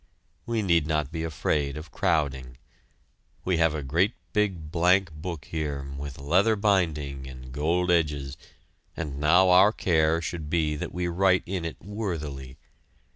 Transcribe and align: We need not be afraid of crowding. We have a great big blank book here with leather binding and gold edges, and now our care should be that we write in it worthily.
We 0.47 0.63
need 0.63 0.87
not 0.87 1.11
be 1.11 1.23
afraid 1.23 1.77
of 1.77 1.91
crowding. 1.91 2.57
We 3.45 3.57
have 3.57 3.75
a 3.75 3.83
great 3.83 4.15
big 4.33 4.71
blank 4.71 5.11
book 5.13 5.45
here 5.45 5.83
with 5.95 6.17
leather 6.17 6.55
binding 6.55 7.27
and 7.27 7.51
gold 7.51 7.91
edges, 7.91 8.35
and 8.97 9.19
now 9.19 9.49
our 9.51 9.71
care 9.71 10.19
should 10.19 10.49
be 10.49 10.75
that 10.75 10.91
we 10.91 11.07
write 11.07 11.43
in 11.45 11.65
it 11.65 11.79
worthily. 11.83 12.57